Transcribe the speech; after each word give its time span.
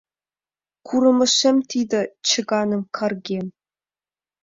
Курымешем 0.87 1.57
тиде 1.69 2.01
чыганым 2.27 2.81
каргем. 2.95 3.45